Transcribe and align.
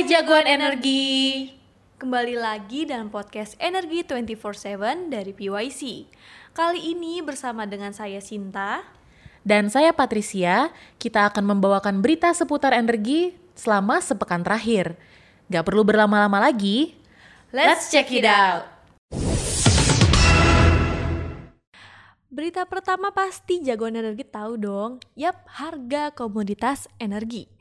Hai 0.00 0.08
jagoan 0.08 0.48
energi. 0.48 1.52
Kembali 2.00 2.32
lagi 2.32 2.88
dalam 2.88 3.12
podcast 3.12 3.52
Energi 3.60 4.00
24/7 4.00 5.12
dari 5.12 5.36
PYC. 5.36 6.08
Kali 6.56 6.96
ini 6.96 7.20
bersama 7.20 7.68
dengan 7.68 7.92
saya 7.92 8.16
Sinta 8.24 8.80
dan 9.44 9.68
saya 9.68 9.92
Patricia. 9.92 10.72
Kita 10.96 11.28
akan 11.28 11.52
membawakan 11.52 12.00
berita 12.00 12.32
seputar 12.32 12.72
energi 12.72 13.36
selama 13.52 14.00
sepekan 14.00 14.40
terakhir. 14.40 14.96
Gak 15.52 15.68
perlu 15.68 15.84
berlama-lama 15.84 16.48
lagi. 16.48 16.96
Let's 17.52 17.92
check 17.92 18.08
it 18.08 18.24
out. 18.24 18.72
Berita 22.32 22.64
pertama 22.64 23.12
pasti 23.12 23.60
jagoan 23.60 24.00
energi 24.00 24.24
tahu 24.24 24.56
dong. 24.56 25.04
Yap, 25.12 25.44
harga 25.60 26.08
komoditas 26.16 26.88
energi. 26.96 27.52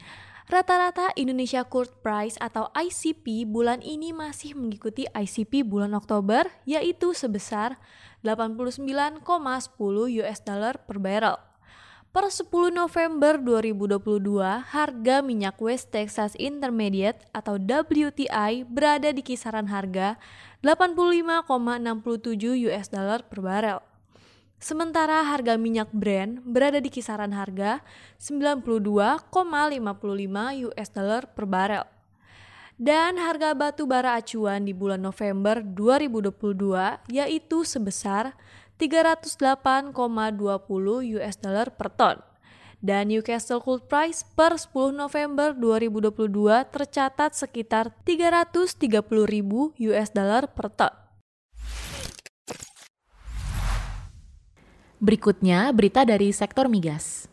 Rata-rata 0.49 1.13
Indonesia 1.13 1.61
Crude 1.61 1.93
Price 2.01 2.33
atau 2.41 2.73
ICP 2.73 3.45
bulan 3.45 3.85
ini 3.85 4.09
masih 4.09 4.57
mengikuti 4.57 5.05
ICP 5.13 5.61
bulan 5.61 5.93
Oktober 5.93 6.49
yaitu 6.65 7.13
sebesar 7.13 7.77
89,10 8.25 9.21
US 10.25 10.39
dollar 10.41 10.81
per 10.89 10.97
barrel. 10.97 11.37
Per 12.09 12.33
10 12.33 12.73
November 12.73 13.37
2022, 13.37 14.73
harga 14.73 15.21
minyak 15.21 15.53
West 15.61 15.93
Texas 15.93 16.33
Intermediate 16.33 17.21
atau 17.29 17.61
WTI 17.61 18.65
berada 18.65 19.13
di 19.13 19.21
kisaran 19.21 19.69
harga 19.69 20.17
85,67 20.65 22.65
US 22.65 22.89
dollar 22.89 23.21
per 23.21 23.39
barrel. 23.45 23.88
Sementara 24.59 25.23
harga 25.23 25.55
minyak 25.55 25.87
Brent 25.95 26.43
berada 26.43 26.83
di 26.83 26.91
kisaran 26.91 27.31
harga 27.31 27.79
92,55 28.19 29.31
US 30.67 30.89
dollar 30.91 31.31
per 31.31 31.47
barel. 31.47 31.87
Dan 32.75 33.15
harga 33.23 33.55
batu 33.55 33.87
bara 33.87 34.19
acuan 34.19 34.67
di 34.67 34.75
bulan 34.75 34.99
November 34.99 35.63
2022 35.63 37.07
yaitu 37.07 37.63
sebesar 37.63 38.35
308,20 38.75 39.95
US 41.15 41.35
dollar 41.39 41.71
per 41.71 41.87
ton. 41.95 42.19
Dan 42.83 43.15
Newcastle 43.15 43.63
Coal 43.63 43.79
Price 43.79 44.27
per 44.35 44.59
10 44.59 44.91
November 44.91 45.55
2022 45.55 46.67
tercatat 46.67 47.31
sekitar 47.31 47.95
330.000 48.03 48.75
US 49.87 50.09
dollar 50.11 50.51
per 50.51 50.67
ton. 50.67 50.98
Berikutnya, 54.99 55.71
berita 55.71 56.03
dari 56.03 56.27
sektor 56.35 56.67
migas. 56.67 57.31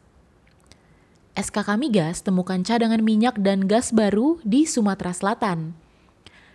SKK 1.35 1.75
Migas 1.75 2.23
temukan 2.23 2.63
cadangan 2.63 3.03
minyak 3.03 3.43
dan 3.43 3.67
gas 3.67 3.91
baru 3.91 4.39
di 4.47 4.71
Sumatera 4.71 5.11
Selatan. 5.11 5.75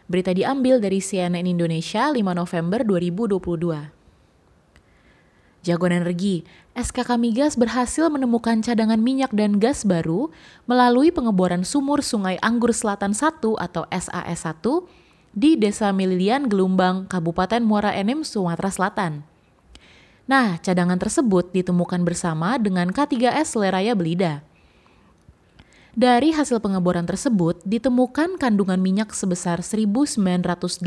Berita 0.07 0.31
diambil 0.31 0.79
dari 0.79 1.03
CNN 1.03 1.43
Indonesia 1.43 2.07
5 2.07 2.15
November 2.15 2.87
2022. 2.87 3.91
Jagoan 5.67 5.99
energi, 5.99 6.47
SKK 6.79 7.19
Migas 7.19 7.59
berhasil 7.59 8.07
menemukan 8.07 8.63
cadangan 8.63 9.03
minyak 9.03 9.35
dan 9.35 9.59
gas 9.59 9.83
baru 9.83 10.31
melalui 10.63 11.11
pengeboran 11.11 11.67
sumur 11.67 11.99
Sungai 11.99 12.39
Anggur 12.39 12.71
Selatan 12.71 13.11
1 13.11 13.43
atau 13.59 13.83
SAS 13.91 14.47
1 14.47 14.63
di 15.35 15.59
Desa 15.59 15.91
Mililian, 15.91 16.47
Gelumbang, 16.47 17.03
Kabupaten 17.11 17.59
Muara 17.59 17.91
Enim, 17.91 18.23
Sumatera 18.23 18.71
Selatan. 18.71 19.30
Nah, 20.29 20.61
cadangan 20.61 21.01
tersebut 21.01 21.49
ditemukan 21.53 22.05
bersama 22.05 22.59
dengan 22.61 22.93
K3S 22.93 23.57
Leraya 23.57 23.97
Belida. 23.97 24.45
Dari 25.91 26.31
hasil 26.31 26.63
pengeboran 26.63 27.03
tersebut, 27.03 27.59
ditemukan 27.67 28.39
kandungan 28.39 28.79
minyak 28.79 29.11
sebesar 29.11 29.59
1983 29.59 30.79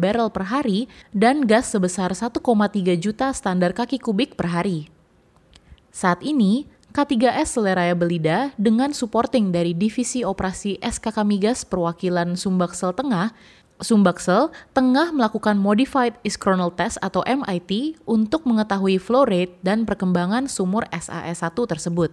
barrel 0.00 0.32
per 0.32 0.48
hari 0.48 0.88
dan 1.12 1.44
gas 1.44 1.76
sebesar 1.76 2.16
1,3 2.16 2.40
juta 2.96 3.28
standar 3.36 3.76
kaki 3.76 4.00
kubik 4.00 4.32
per 4.32 4.48
hari. 4.48 4.88
Saat 5.92 6.24
ini, 6.24 6.64
K3S 6.94 7.60
Leraya 7.60 7.92
Belida 7.92 8.56
dengan 8.56 8.96
supporting 8.96 9.52
dari 9.52 9.76
Divisi 9.76 10.24
Operasi 10.24 10.80
SKK 10.80 11.26
Migas 11.26 11.66
Perwakilan 11.68 12.38
Sumbaksel 12.38 12.96
Tengah 12.96 13.34
Sumbaksel 13.84 14.48
tengah 14.72 15.12
melakukan 15.12 15.60
Modified 15.60 16.16
Iskronal 16.24 16.72
Test 16.72 16.96
atau 17.04 17.20
MIT 17.28 18.00
untuk 18.08 18.48
mengetahui 18.48 18.96
flow 18.96 19.28
rate 19.28 19.60
dan 19.60 19.84
perkembangan 19.84 20.48
sumur 20.48 20.88
SAS1 20.88 21.52
tersebut. 21.52 22.10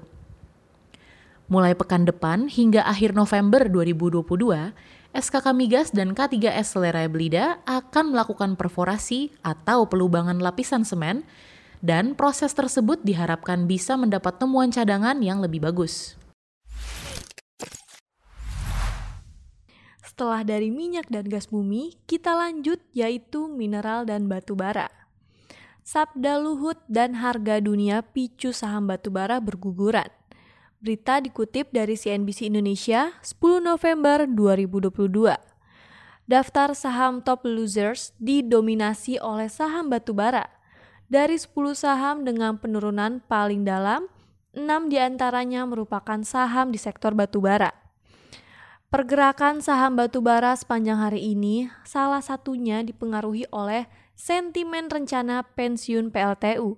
Mulai 1.47 1.75
pekan 1.75 2.03
depan 2.03 2.47
hingga 2.51 2.83
akhir 2.83 3.15
November 3.15 3.67
2022, 3.67 4.71
SKK 5.11 5.47
Migas 5.51 5.91
dan 5.91 6.15
K3S 6.15 6.75
Selera 6.75 7.03
Belida 7.11 7.59
akan 7.67 8.15
melakukan 8.15 8.55
perforasi 8.55 9.35
atau 9.43 9.83
pelubangan 9.87 10.39
lapisan 10.39 10.87
semen 10.87 11.27
dan 11.83 12.15
proses 12.15 12.55
tersebut 12.55 13.03
diharapkan 13.03 13.67
bisa 13.67 13.99
mendapat 13.99 14.37
temuan 14.39 14.71
cadangan 14.71 15.19
yang 15.19 15.43
lebih 15.43 15.59
bagus. 15.59 16.20
Setelah 20.21 20.45
dari 20.45 20.69
minyak 20.69 21.09
dan 21.09 21.25
gas 21.25 21.49
bumi, 21.49 21.97
kita 22.05 22.37
lanjut 22.37 22.77
yaitu 22.93 23.49
mineral 23.49 24.05
dan 24.05 24.29
batu 24.29 24.53
bara. 24.53 24.85
Sabda 25.81 26.37
Luhut 26.37 26.77
dan 26.85 27.17
harga 27.17 27.57
dunia 27.57 28.05
picu 28.05 28.53
saham 28.53 28.85
batu 28.85 29.09
bara 29.09 29.41
berguguran. 29.41 30.05
Berita 30.77 31.17
dikutip 31.17 31.73
dari 31.73 31.97
CNBC 31.97 32.53
Indonesia 32.53 33.17
10 33.25 33.65
November 33.65 34.29
2022. 34.29 34.93
Daftar 36.29 36.77
saham 36.77 37.25
top 37.25 37.41
losers 37.49 38.13
didominasi 38.21 39.17
oleh 39.17 39.49
saham 39.49 39.89
batu 39.89 40.13
bara. 40.13 40.45
Dari 41.09 41.33
10 41.33 41.73
saham 41.73 42.21
dengan 42.29 42.61
penurunan 42.61 43.25
paling 43.25 43.65
dalam, 43.65 44.05
6 44.53 44.69
di 44.85 45.01
antaranya 45.01 45.65
merupakan 45.65 46.21
saham 46.21 46.69
di 46.69 46.77
sektor 46.77 47.17
batu 47.17 47.41
bara. 47.41 47.80
Pergerakan 48.91 49.63
saham 49.63 49.95
batubara 49.95 50.51
sepanjang 50.51 50.99
hari 50.99 51.31
ini 51.31 51.71
salah 51.87 52.19
satunya 52.19 52.83
dipengaruhi 52.83 53.47
oleh 53.47 53.87
sentimen 54.19 54.91
rencana 54.91 55.47
pensiun 55.55 56.11
PLTU. 56.11 56.75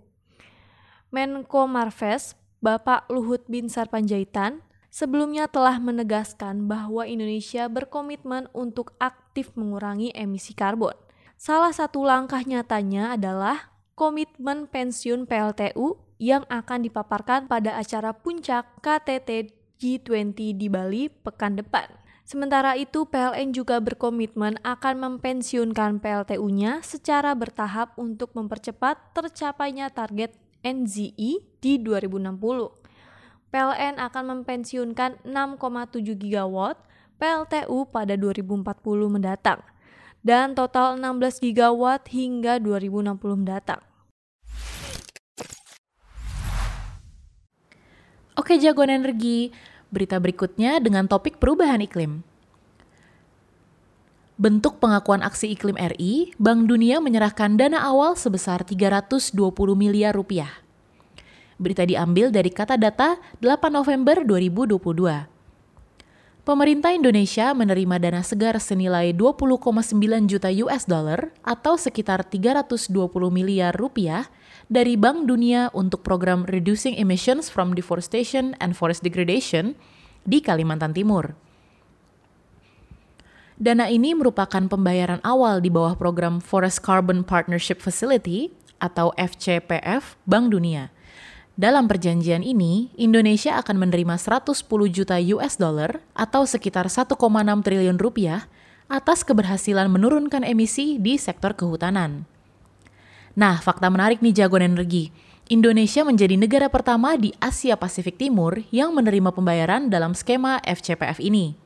Menko 1.10 1.66
Marves, 1.66 2.38
Bapak 2.62 3.10
Luhut 3.10 3.42
Binsar 3.50 3.90
Panjaitan, 3.90 4.62
sebelumnya 4.94 5.50
telah 5.50 5.82
menegaskan 5.82 6.70
bahwa 6.70 7.02
Indonesia 7.10 7.66
berkomitmen 7.66 8.46
untuk 8.54 8.94
aktif 9.02 9.50
mengurangi 9.58 10.14
emisi 10.14 10.54
karbon. 10.54 10.94
Salah 11.34 11.74
satu 11.74 12.06
langkah 12.06 12.46
nyatanya 12.46 13.18
adalah 13.18 13.74
komitmen 13.98 14.70
pensiun 14.70 15.26
PLTU 15.26 15.98
yang 16.22 16.46
akan 16.46 16.86
dipaparkan 16.86 17.50
pada 17.50 17.74
acara 17.74 18.14
puncak 18.14 18.70
KTT 18.86 19.50
G20 19.82 20.62
di 20.62 20.70
Bali 20.70 21.10
pekan 21.10 21.58
depan. 21.58 22.03
Sementara 22.24 22.80
itu, 22.80 23.04
PLN 23.04 23.52
juga 23.52 23.84
berkomitmen 23.84 24.56
akan 24.64 24.96
mempensiunkan 24.96 26.00
PLTU-nya 26.00 26.80
secara 26.80 27.36
bertahap 27.36 28.00
untuk 28.00 28.32
mempercepat 28.32 29.12
tercapainya 29.12 29.92
target 29.92 30.32
NZE 30.64 31.44
di 31.60 31.74
2060. 31.84 32.80
PLN 33.52 34.00
akan 34.00 34.24
mempensiunkan 34.40 35.22
6,7 35.28 36.16
gigawatt 36.16 36.80
PLTU 37.20 37.86
pada 37.92 38.16
2040 38.18 38.66
mendatang 39.12 39.62
dan 40.24 40.56
total 40.56 40.96
16 40.98 41.44
gigawatt 41.44 42.08
hingga 42.10 42.58
2060 42.58 43.44
mendatang. 43.44 43.84
Oke 48.34 48.58
jagoan 48.58 48.90
energi, 48.90 49.54
Berita 49.94 50.18
berikutnya 50.18 50.82
dengan 50.82 51.06
topik 51.06 51.38
perubahan 51.38 51.78
iklim. 51.86 52.26
Bentuk 54.42 54.82
pengakuan 54.82 55.22
aksi 55.22 55.54
iklim 55.54 55.78
RI, 55.78 56.34
Bank 56.42 56.66
Dunia 56.66 56.98
menyerahkan 56.98 57.54
dana 57.54 57.78
awal 57.86 58.18
sebesar 58.18 58.66
320 58.66 59.38
miliar 59.78 60.18
rupiah. 60.18 60.50
Berita 61.62 61.86
diambil 61.86 62.34
dari 62.34 62.50
kata 62.50 62.74
data 62.74 63.22
8 63.38 63.70
November 63.70 64.26
2022. 64.26 65.33
Pemerintah 66.44 66.92
Indonesia 66.92 67.56
menerima 67.56 68.04
dana 68.04 68.20
segar 68.20 68.60
senilai 68.60 69.16
20,9 69.16 69.96
juta 70.28 70.52
US 70.68 70.84
dollar 70.84 71.32
atau 71.40 71.80
sekitar 71.80 72.28
320 72.28 72.92
miliar 73.32 73.72
rupiah 73.72 74.28
dari 74.68 75.00
Bank 75.00 75.24
Dunia 75.24 75.72
untuk 75.72 76.04
program 76.04 76.44
Reducing 76.44 77.00
Emissions 77.00 77.48
from 77.48 77.72
Deforestation 77.72 78.60
and 78.60 78.76
Forest 78.76 79.08
Degradation 79.08 79.80
di 80.28 80.44
Kalimantan 80.44 80.92
Timur. 80.92 81.32
Dana 83.56 83.88
ini 83.88 84.12
merupakan 84.12 84.68
pembayaran 84.68 85.24
awal 85.24 85.64
di 85.64 85.72
bawah 85.72 85.96
program 85.96 86.44
Forest 86.44 86.84
Carbon 86.84 87.24
Partnership 87.24 87.80
Facility 87.80 88.52
atau 88.84 89.16
FCPF 89.16 90.20
Bank 90.28 90.52
Dunia. 90.52 90.92
Dalam 91.54 91.86
perjanjian 91.86 92.42
ini, 92.42 92.90
Indonesia 92.98 93.62
akan 93.62 93.86
menerima 93.86 94.18
110 94.18 94.66
juta 94.90 95.22
US 95.38 95.62
dollar 95.62 96.02
atau 96.18 96.50
sekitar 96.50 96.90
1,6 96.90 97.14
triliun 97.62 98.02
rupiah 98.02 98.50
atas 98.90 99.22
keberhasilan 99.22 99.86
menurunkan 99.86 100.42
emisi 100.42 100.98
di 100.98 101.14
sektor 101.22 101.54
kehutanan. 101.54 102.26
Nah, 103.38 103.62
fakta 103.62 103.94
menarik 103.94 104.26
nih 104.26 104.34
jagoan 104.34 104.74
energi. 104.74 105.14
Indonesia 105.46 106.02
menjadi 106.02 106.42
negara 106.42 106.74
pertama 106.74 107.14
di 107.22 107.38
Asia 107.38 107.78
Pasifik 107.78 108.18
Timur 108.18 108.66
yang 108.74 108.90
menerima 108.98 109.30
pembayaran 109.30 109.94
dalam 109.94 110.18
skema 110.18 110.58
FCPF 110.66 111.22
ini. 111.22 111.63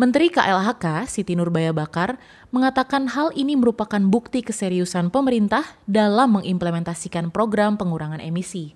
Menteri 0.00 0.32
KLHK 0.32 1.04
Siti 1.12 1.36
Nurbaya 1.36 1.76
Bakar 1.76 2.16
mengatakan 2.56 3.04
hal 3.12 3.36
ini 3.36 3.52
merupakan 3.52 4.00
bukti 4.00 4.40
keseriusan 4.40 5.12
pemerintah 5.12 5.76
dalam 5.84 6.40
mengimplementasikan 6.40 7.28
program 7.28 7.76
pengurangan 7.76 8.16
emisi. 8.16 8.72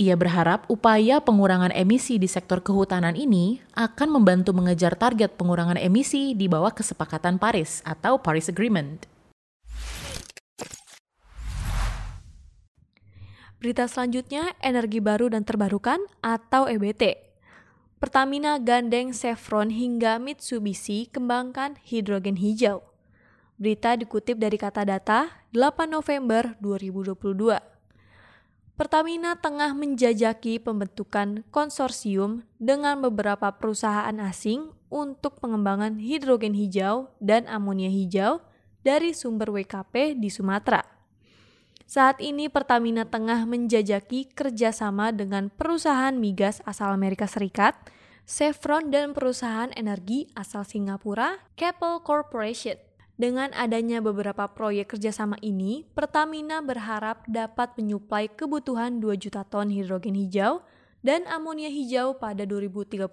Ia 0.00 0.16
berharap 0.16 0.64
upaya 0.72 1.20
pengurangan 1.20 1.76
emisi 1.76 2.16
di 2.16 2.24
sektor 2.24 2.64
kehutanan 2.64 3.12
ini 3.20 3.60
akan 3.76 4.16
membantu 4.16 4.56
mengejar 4.56 4.96
target 4.96 5.36
pengurangan 5.36 5.76
emisi 5.76 6.32
di 6.32 6.48
bawah 6.48 6.72
kesepakatan 6.72 7.36
Paris 7.36 7.84
atau 7.84 8.16
Paris 8.24 8.48
Agreement. 8.48 9.04
Berita 13.60 13.84
selanjutnya, 13.92 14.56
energi 14.64 15.04
baru 15.04 15.28
dan 15.28 15.44
terbarukan 15.44 16.00
atau 16.24 16.64
EBT. 16.64 17.31
Pertamina 18.02 18.58
gandeng 18.58 19.14
Chevron 19.14 19.70
hingga 19.70 20.18
Mitsubishi 20.18 21.06
kembangkan 21.06 21.78
hidrogen 21.86 22.34
hijau. 22.34 22.82
Berita 23.62 23.94
dikutip 23.94 24.42
dari 24.42 24.58
kata 24.58 24.82
data 24.82 25.30
8 25.54 25.86
November 25.86 26.58
2022. 26.58 27.62
Pertamina 28.74 29.38
tengah 29.38 29.70
menjajaki 29.78 30.58
pembentukan 30.58 31.46
konsorsium 31.54 32.42
dengan 32.58 32.98
beberapa 32.98 33.54
perusahaan 33.54 34.18
asing 34.18 34.74
untuk 34.90 35.38
pengembangan 35.38 36.02
hidrogen 36.02 36.58
hijau 36.58 37.06
dan 37.22 37.46
amonia 37.46 37.86
hijau 37.86 38.42
dari 38.82 39.14
sumber 39.14 39.54
WKP 39.54 40.18
di 40.18 40.26
Sumatera. 40.26 40.91
Saat 41.92 42.24
ini 42.24 42.48
Pertamina 42.48 43.04
tengah 43.04 43.44
menjajaki 43.44 44.32
kerjasama 44.32 45.12
dengan 45.12 45.52
perusahaan 45.52 46.16
migas 46.16 46.64
asal 46.64 46.88
Amerika 46.88 47.28
Serikat 47.28 47.76
Chevron 48.24 48.88
dan 48.88 49.12
perusahaan 49.12 49.68
energi 49.76 50.24
asal 50.32 50.64
Singapura, 50.64 51.44
Keppel 51.52 52.00
Corporation. 52.00 52.80
Dengan 53.20 53.52
adanya 53.52 54.00
beberapa 54.00 54.48
proyek 54.48 54.96
kerjasama 54.96 55.36
ini, 55.44 55.84
Pertamina 55.92 56.64
berharap 56.64 57.28
dapat 57.28 57.76
menyuplai 57.76 58.32
kebutuhan 58.32 58.96
2 58.96 59.12
juta 59.20 59.44
ton 59.44 59.68
hidrogen 59.68 60.16
hijau 60.16 60.64
dan 61.04 61.28
amonia 61.28 61.68
hijau 61.68 62.16
pada 62.16 62.48
2030. 62.48 63.04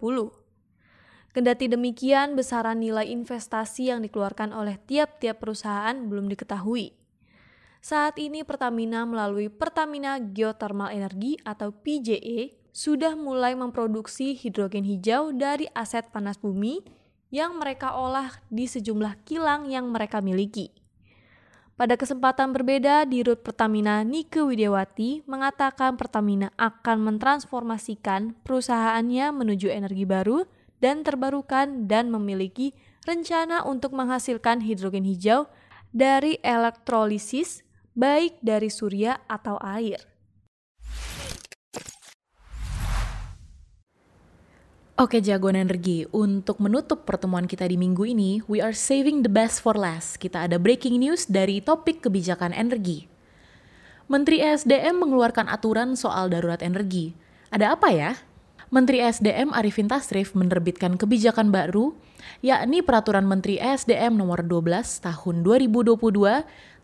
Kendati 1.35 1.67
demikian, 1.67 2.39
besaran 2.39 2.79
nilai 2.79 3.11
investasi 3.11 3.91
yang 3.91 3.99
dikeluarkan 4.07 4.55
oleh 4.55 4.79
tiap-tiap 4.87 5.43
perusahaan 5.43 5.99
belum 5.99 6.31
diketahui. 6.31 6.98
Saat 7.79 8.19
ini 8.19 8.43
Pertamina 8.43 9.07
melalui 9.07 9.47
Pertamina 9.47 10.19
Geothermal 10.19 10.91
Energy 10.91 11.39
atau 11.47 11.71
PGE 11.71 12.51
sudah 12.75 13.15
mulai 13.15 13.55
memproduksi 13.55 14.35
hidrogen 14.35 14.83
hijau 14.83 15.31
dari 15.31 15.71
aset 15.71 16.11
panas 16.11 16.35
bumi 16.35 16.83
yang 17.31 17.55
mereka 17.55 17.95
olah 17.95 18.35
di 18.51 18.67
sejumlah 18.67 19.23
kilang 19.23 19.71
yang 19.71 19.87
mereka 19.95 20.19
miliki. 20.19 20.75
Pada 21.79 21.95
kesempatan 21.95 22.51
berbeda, 22.51 23.07
Dirut 23.07 23.39
Pertamina 23.39 24.03
Nike 24.03 24.43
Widiawati 24.43 25.23
mengatakan 25.23 25.95
Pertamina 25.95 26.51
akan 26.59 27.07
mentransformasikan 27.07 28.35
perusahaannya 28.43 29.31
menuju 29.31 29.71
energi 29.71 30.03
baru 30.03 30.43
dan 30.83 31.07
terbarukan 31.07 31.87
dan 31.87 32.11
memiliki 32.11 32.75
rencana 33.07 33.63
untuk 33.63 33.95
menghasilkan 33.95 34.59
hidrogen 34.59 35.07
hijau 35.07 35.47
dari 35.95 36.35
elektrolisis 36.43 37.63
baik 37.99 38.39
dari 38.39 38.71
surya 38.71 39.27
atau 39.27 39.59
air. 39.59 39.99
Oke 44.99 45.23
jagoan 45.23 45.55
energi, 45.55 46.03
untuk 46.11 46.59
menutup 46.59 47.07
pertemuan 47.07 47.47
kita 47.47 47.63
di 47.67 47.79
minggu 47.79 48.03
ini, 48.03 48.43
we 48.51 48.59
are 48.59 48.75
saving 48.75 49.23
the 49.23 49.31
best 49.31 49.63
for 49.63 49.75
last. 49.75 50.19
Kita 50.19 50.43
ada 50.47 50.59
breaking 50.59 50.99
news 50.99 51.23
dari 51.27 51.63
topik 51.63 52.03
kebijakan 52.03 52.51
energi. 52.51 53.07
Menteri 54.11 54.43
ESDM 54.43 54.99
mengeluarkan 54.99 55.47
aturan 55.47 55.95
soal 55.95 56.27
darurat 56.27 56.59
energi. 56.59 57.15
Ada 57.47 57.79
apa 57.79 57.95
ya? 57.95 58.11
Menteri 58.69 59.01
ESDM 59.01 59.49
Arifin 59.49 59.89
Tasrif 59.89 60.37
menerbitkan 60.37 60.93
kebijakan 60.93 61.49
baru, 61.49 61.97
yakni 62.45 62.85
Peraturan 62.85 63.25
Menteri 63.25 63.57
ESDM 63.57 64.13
Nomor 64.13 64.45
12 64.45 65.01
Tahun 65.01 65.35
2022 65.41 65.97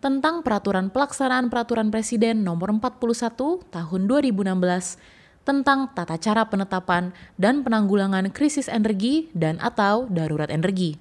tentang 0.01 0.41
Peraturan 0.41 0.89
Pelaksanaan 0.89 1.53
Peraturan 1.53 1.93
Presiden 1.93 2.41
Nomor 2.41 2.73
41 2.73 3.69
Tahun 3.69 4.01
2016 4.01 5.45
tentang 5.45 5.93
tata 5.93 6.17
cara 6.17 6.49
penetapan 6.49 7.13
dan 7.37 7.61
penanggulangan 7.61 8.33
krisis 8.33 8.65
energi 8.65 9.29
dan 9.37 9.61
atau 9.61 10.09
darurat 10.09 10.49
energi. 10.49 10.97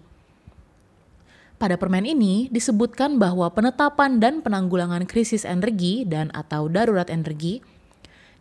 Pada 1.57 1.81
permen 1.81 2.05
ini 2.05 2.53
disebutkan 2.53 3.17
bahwa 3.17 3.49
penetapan 3.57 4.21
dan 4.21 4.45
penanggulangan 4.45 5.09
krisis 5.09 5.49
energi 5.49 6.05
dan 6.05 6.29
atau 6.37 6.69
darurat 6.69 7.09
energi 7.09 7.65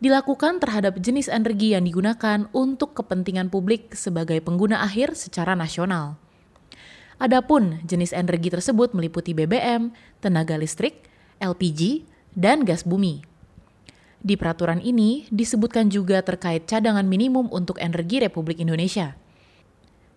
dilakukan 0.04 0.60
terhadap 0.60 1.00
jenis 1.00 1.32
energi 1.32 1.72
yang 1.72 1.88
digunakan 1.88 2.44
untuk 2.52 2.92
kepentingan 2.92 3.48
publik 3.48 3.96
sebagai 3.96 4.36
pengguna 4.44 4.84
akhir 4.84 5.16
secara 5.16 5.56
nasional. 5.56 6.20
Adapun 7.16 7.80
jenis 7.88 8.12
energi 8.12 8.52
tersebut 8.52 8.92
meliputi 8.92 9.32
BBM, 9.32 9.96
tenaga 10.20 10.60
listrik, 10.60 11.08
LPG, 11.40 12.04
dan 12.36 12.68
gas 12.68 12.84
bumi. 12.84 13.24
Di 14.20 14.36
peraturan 14.36 14.84
ini 14.84 15.24
disebutkan 15.32 15.88
juga 15.88 16.20
terkait 16.20 16.68
cadangan 16.68 17.08
minimum 17.08 17.48
untuk 17.48 17.80
energi 17.80 18.20
Republik 18.20 18.60
Indonesia. 18.60 19.16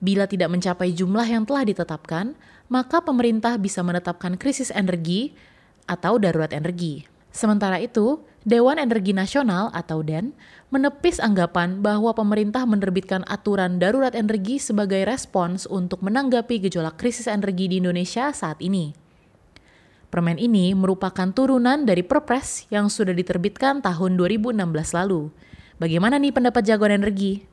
Bila 0.03 0.27
tidak 0.27 0.51
mencapai 0.51 0.91
jumlah 0.91 1.27
yang 1.27 1.47
telah 1.47 1.63
ditetapkan, 1.63 2.35
maka 2.67 2.99
pemerintah 2.99 3.55
bisa 3.55 3.79
menetapkan 3.87 4.35
krisis 4.35 4.67
energi 4.75 5.31
atau 5.87 6.19
darurat 6.19 6.51
energi. 6.51 7.07
Sementara 7.31 7.77
itu, 7.79 8.23
Dewan 8.47 8.79
Energi 8.79 9.11
Nasional 9.11 9.67
atau 9.75 9.99
DEN 9.99 10.31
menepis 10.71 11.19
anggapan 11.19 11.83
bahwa 11.83 12.15
pemerintah 12.15 12.63
menerbitkan 12.63 13.27
aturan 13.27 13.75
darurat 13.75 14.15
energi 14.15 14.55
sebagai 14.55 15.03
respons 15.03 15.67
untuk 15.67 15.99
menanggapi 15.99 16.63
gejolak 16.63 16.95
krisis 16.95 17.27
energi 17.27 17.67
di 17.67 17.83
Indonesia 17.83 18.31
saat 18.31 18.63
ini. 18.63 18.95
Permen 20.07 20.39
ini 20.39 20.71
merupakan 20.71 21.27
turunan 21.35 21.83
dari 21.83 22.07
Perpres 22.07 22.71
yang 22.71 22.87
sudah 22.87 23.11
diterbitkan 23.11 23.83
tahun 23.83 24.15
2016 24.15 24.63
lalu. 24.95 25.27
Bagaimana 25.75 26.15
nih 26.15 26.31
pendapat 26.31 26.63
jagoan 26.63 27.03
energi? 27.03 27.43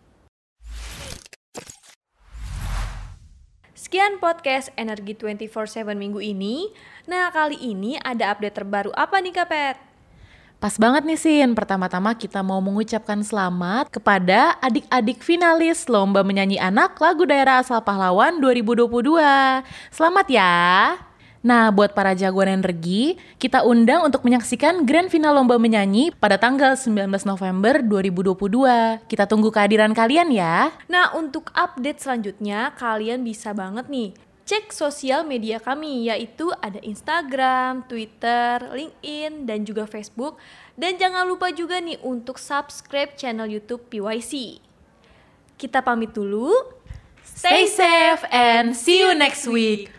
Sekian 3.75 4.23
podcast 4.23 4.71
Energi 4.79 5.19
24/7 5.19 5.99
minggu 5.99 6.23
ini. 6.23 6.71
Nah, 7.11 7.35
kali 7.35 7.59
ini 7.59 7.99
ada 7.99 8.31
update 8.31 8.63
terbaru 8.63 8.95
apa 8.95 9.19
nih 9.19 9.35
Kapet? 9.35 9.94
Pas 10.65 10.81
banget 10.81 11.05
nih 11.05 11.21
Sin, 11.21 11.53
pertama-tama 11.53 12.17
kita 12.17 12.41
mau 12.41 12.57
mengucapkan 12.57 13.21
selamat 13.21 13.93
kepada 13.93 14.57
adik-adik 14.65 15.21
finalis 15.21 15.85
Lomba 15.93 16.25
Menyanyi 16.25 16.57
Anak 16.57 16.97
Lagu 17.05 17.29
Daerah 17.29 17.61
Asal 17.61 17.85
Pahlawan 17.85 18.41
2022. 18.41 18.89
Selamat 19.93 20.25
ya! 20.25 20.57
Nah, 21.45 21.69
buat 21.69 21.93
para 21.93 22.17
jagoan 22.17 22.65
energi, 22.65 23.21
kita 23.37 23.61
undang 23.61 24.09
untuk 24.09 24.25
menyaksikan 24.25 24.89
grand 24.89 25.13
final 25.13 25.37
lomba 25.37 25.61
menyanyi 25.61 26.09
pada 26.17 26.41
tanggal 26.41 26.73
19 26.81 27.13
November 27.29 27.85
2022. 27.85 29.05
Kita 29.05 29.29
tunggu 29.29 29.53
kehadiran 29.53 29.93
kalian 29.93 30.33
ya. 30.33 30.73
Nah, 30.89 31.13
untuk 31.13 31.53
update 31.53 32.01
selanjutnya, 32.01 32.73
kalian 32.81 33.21
bisa 33.21 33.53
banget 33.53 33.85
nih 33.93 34.17
cek 34.45 34.77
sosial 34.77 35.25
media 35.25 35.57
kami 35.57 36.13
yaitu 36.13 36.53
ada 36.61 36.77
Instagram, 36.85 37.89
Twitter, 37.89 38.61
LinkedIn, 38.73 39.49
dan 39.49 39.65
juga 39.65 39.89
Facebook. 39.89 40.37
Dan 40.77 41.01
jangan 41.01 41.25
lupa 41.25 41.49
juga 41.51 41.81
nih 41.81 41.97
untuk 42.05 42.37
subscribe 42.37 43.17
channel 43.17 43.49
YouTube 43.49 43.89
PYC. 43.89 44.61
Kita 45.57 45.81
pamit 45.81 46.13
dulu. 46.13 46.53
Stay 47.25 47.67
safe 47.67 48.23
and 48.31 48.77
see 48.77 49.01
you 49.01 49.17
next 49.17 49.49
week. 49.49 49.91